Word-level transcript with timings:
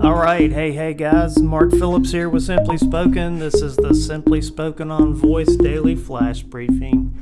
All 0.00 0.14
right, 0.14 0.52
hey, 0.52 0.70
hey 0.70 0.94
guys, 0.94 1.42
Mark 1.42 1.72
Phillips 1.72 2.12
here 2.12 2.28
with 2.28 2.44
Simply 2.44 2.78
Spoken. 2.78 3.40
This 3.40 3.54
is 3.54 3.74
the 3.74 3.92
Simply 3.92 4.40
Spoken 4.40 4.92
on 4.92 5.12
Voice 5.12 5.56
Daily 5.56 5.96
Flash 5.96 6.44
Briefing. 6.44 7.20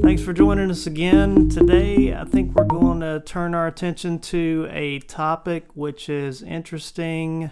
Thanks 0.00 0.22
for 0.22 0.32
joining 0.32 0.70
us 0.70 0.86
again. 0.86 1.50
Today, 1.50 2.14
I 2.14 2.24
think 2.24 2.54
we're 2.54 2.64
going 2.64 3.00
to 3.00 3.20
turn 3.26 3.54
our 3.54 3.66
attention 3.66 4.20
to 4.20 4.66
a 4.70 5.00
topic 5.00 5.66
which 5.74 6.08
is 6.08 6.42
interesting 6.42 7.50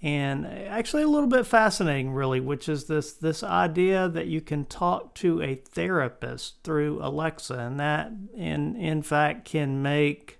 and 0.00 0.46
actually 0.46 1.02
a 1.02 1.08
little 1.08 1.28
bit 1.28 1.46
fascinating, 1.46 2.12
really, 2.12 2.40
which 2.40 2.70
is 2.70 2.84
this 2.84 3.12
this 3.12 3.42
idea 3.42 4.08
that 4.08 4.28
you 4.28 4.40
can 4.40 4.64
talk 4.64 5.14
to 5.16 5.42
a 5.42 5.56
therapist 5.56 6.62
through 6.64 7.00
Alexa, 7.02 7.58
and 7.58 7.78
that, 7.80 8.12
in 8.34 8.76
in 8.76 9.02
fact, 9.02 9.44
can 9.44 9.82
make 9.82 10.35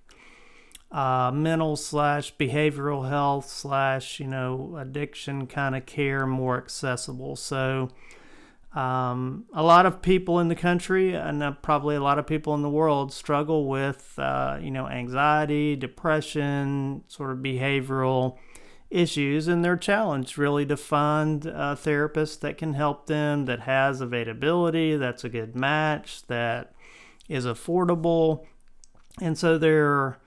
uh, 0.92 1.30
mental 1.32 1.76
slash 1.76 2.34
behavioral 2.36 3.08
health 3.08 3.48
slash 3.48 4.20
you 4.20 4.26
know 4.26 4.76
addiction 4.78 5.46
kind 5.46 5.76
of 5.76 5.86
care 5.86 6.26
more 6.26 6.56
accessible. 6.56 7.36
So. 7.36 7.90
Um, 8.74 9.46
a 9.54 9.62
lot 9.62 9.86
of 9.86 10.02
people 10.02 10.38
in 10.38 10.48
the 10.48 10.54
country 10.54 11.14
and 11.14 11.42
uh, 11.42 11.52
probably 11.52 11.96
a 11.96 12.02
lot 12.02 12.18
of 12.18 12.26
people 12.26 12.54
in 12.54 12.60
the 12.60 12.68
world 12.68 13.10
struggle 13.10 13.66
with, 13.66 14.12
uh, 14.18 14.58
you 14.60 14.70
know, 14.70 14.86
anxiety, 14.86 15.76
depression, 15.76 17.02
sort 17.08 17.30
of 17.30 17.38
behavioral 17.38 18.36
issues, 18.90 19.48
and 19.48 19.64
they're 19.64 19.76
challenged 19.76 20.38
really 20.38 20.64
to 20.66 20.76
find 20.76 21.46
a 21.46 21.74
therapist 21.74 22.40
that 22.42 22.56
can 22.58 22.74
help 22.74 23.06
them, 23.06 23.46
that 23.46 23.60
has 23.60 24.00
availability, 24.00 24.96
that's 24.96 25.24
a 25.24 25.28
good 25.28 25.56
match, 25.56 26.26
that 26.26 26.72
is 27.28 27.46
affordable. 27.46 28.44
And 29.20 29.36
so 29.36 29.58
there 29.58 30.18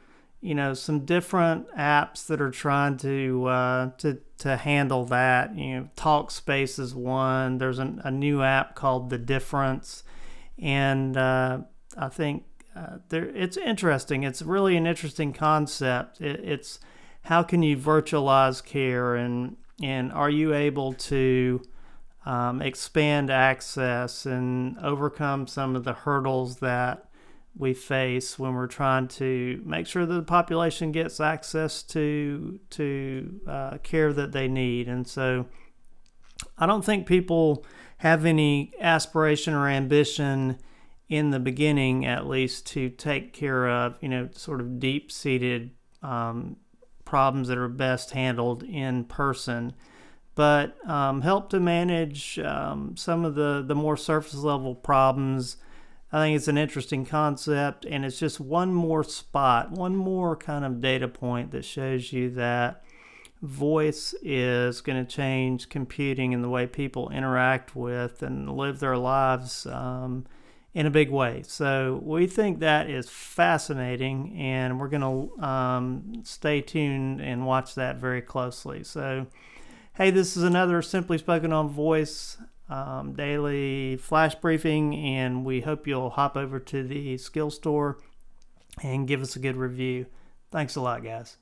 you 0.41 0.55
know 0.55 0.73
some 0.73 1.05
different 1.05 1.69
apps 1.75 2.25
that 2.27 2.39
are 2.39 2.51
trying 2.51 2.97
to 2.97 3.45
uh, 3.45 3.91
to 3.97 4.19
to 4.39 4.57
handle 4.57 5.05
that. 5.05 5.55
You 5.55 5.75
know, 5.75 5.89
Talkspace 5.95 6.79
is 6.79 6.95
one. 6.95 7.57
There's 7.57 7.79
an, 7.79 8.01
a 8.03 8.11
new 8.11 8.41
app 8.41 8.75
called 8.75 9.09
The 9.09 9.17
Difference, 9.17 10.03
and 10.57 11.17
uh, 11.17 11.59
I 11.97 12.07
think 12.09 12.45
uh, 12.75 12.97
there 13.09 13.25
it's 13.25 13.57
interesting. 13.57 14.23
It's 14.23 14.41
really 14.41 14.77
an 14.77 14.87
interesting 14.87 15.33
concept. 15.33 16.21
It, 16.21 16.39
it's 16.43 16.79
how 17.23 17.43
can 17.43 17.61
you 17.61 17.75
virtualize 17.77 18.63
care 18.63 19.15
and 19.15 19.57
and 19.81 20.11
are 20.11 20.29
you 20.29 20.53
able 20.53 20.93
to 20.93 21.61
um, 22.25 22.61
expand 22.61 23.29
access 23.29 24.25
and 24.25 24.77
overcome 24.79 25.47
some 25.47 25.75
of 25.75 25.83
the 25.83 25.93
hurdles 25.93 26.57
that 26.57 27.08
we 27.57 27.73
face 27.73 28.37
when 28.39 28.53
we're 28.53 28.67
trying 28.67 29.07
to 29.07 29.61
make 29.65 29.87
sure 29.87 30.05
that 30.05 30.13
the 30.13 30.23
population 30.23 30.91
gets 30.91 31.19
access 31.19 31.83
to 31.83 32.59
to 32.71 33.41
uh, 33.47 33.77
care 33.79 34.13
that 34.13 34.31
they 34.31 34.47
need. 34.47 34.87
And 34.87 35.07
so, 35.07 35.47
I 36.57 36.65
don't 36.65 36.85
think 36.85 37.05
people 37.05 37.65
have 37.97 38.25
any 38.25 38.71
aspiration 38.79 39.53
or 39.53 39.67
ambition 39.67 40.57
in 41.09 41.31
the 41.31 41.39
beginning, 41.39 42.05
at 42.05 42.27
least, 42.27 42.67
to 42.67 42.89
take 42.89 43.33
care 43.33 43.67
of 43.67 43.97
you 44.01 44.09
know 44.09 44.29
sort 44.31 44.61
of 44.61 44.79
deep 44.79 45.11
seated 45.11 45.71
um, 46.01 46.55
problems 47.03 47.47
that 47.47 47.57
are 47.57 47.67
best 47.67 48.11
handled 48.11 48.63
in 48.63 49.03
person. 49.03 49.73
But 50.35 50.77
um, 50.87 51.21
help 51.21 51.49
to 51.49 51.59
manage 51.59 52.39
um, 52.39 52.95
some 52.95 53.25
of 53.25 53.35
the, 53.35 53.61
the 53.67 53.75
more 53.75 53.97
surface 53.97 54.35
level 54.35 54.73
problems 54.73 55.57
I 56.11 56.23
think 56.23 56.35
it's 56.35 56.47
an 56.47 56.57
interesting 56.57 57.05
concept, 57.05 57.85
and 57.85 58.03
it's 58.03 58.19
just 58.19 58.39
one 58.39 58.73
more 58.73 59.03
spot, 59.03 59.71
one 59.71 59.95
more 59.95 60.35
kind 60.35 60.65
of 60.65 60.81
data 60.81 61.07
point 61.07 61.51
that 61.51 61.63
shows 61.63 62.11
you 62.11 62.31
that 62.31 62.83
voice 63.41 64.13
is 64.21 64.81
going 64.81 65.05
to 65.05 65.09
change 65.09 65.69
computing 65.69 66.33
and 66.33 66.43
the 66.43 66.49
way 66.49 66.65
people 66.65 67.09
interact 67.09 67.75
with 67.75 68.23
and 68.23 68.49
live 68.57 68.79
their 68.79 68.97
lives 68.97 69.65
um, 69.67 70.25
in 70.73 70.85
a 70.85 70.89
big 70.89 71.11
way. 71.11 71.43
So 71.45 72.01
we 72.03 72.25
think 72.25 72.59
that 72.59 72.89
is 72.89 73.07
fascinating, 73.07 74.35
and 74.35 74.79
we're 74.79 74.89
going 74.89 75.29
to 75.37 75.45
um, 75.45 76.21
stay 76.23 76.61
tuned 76.61 77.21
and 77.21 77.45
watch 77.45 77.75
that 77.75 77.97
very 77.97 78.21
closely. 78.21 78.83
So, 78.83 79.27
hey, 79.93 80.09
this 80.09 80.35
is 80.35 80.41
another 80.41 80.81
Simply 80.81 81.19
Spoken 81.19 81.53
on 81.53 81.69
Voice 81.69 82.37
um, 82.69 83.13
daily 83.13 83.97
flash 83.97 84.35
briefing, 84.35 84.95
and 84.95 85.43
we 85.43 85.61
hope 85.61 85.87
you'll 85.87 86.11
hop 86.11 86.37
over 86.37 86.59
to 86.59 86.83
the 86.83 87.17
skill 87.17 87.49
store 87.49 87.99
and 88.83 89.07
give 89.07 89.21
us 89.21 89.35
a 89.35 89.39
good 89.39 89.57
review. 89.57 90.05
Thanks 90.51 90.75
a 90.75 90.81
lot, 90.81 91.03
guys. 91.03 91.37